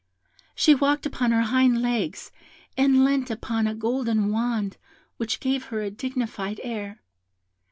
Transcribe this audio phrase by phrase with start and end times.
[0.55, 2.31] She walked upon her hind legs,
[2.75, 4.77] and leant upon a gold wand,
[5.17, 7.03] which gave her a dignified air.